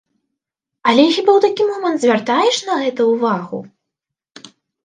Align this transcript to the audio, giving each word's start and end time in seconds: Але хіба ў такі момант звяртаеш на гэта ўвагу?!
Але 0.91 1.03
хіба 1.17 1.31
ў 1.35 1.39
такі 1.45 1.63
момант 1.71 1.99
звяртаеш 2.05 2.55
на 2.71 2.79
гэта 2.85 3.01
ўвагу?! 3.13 3.59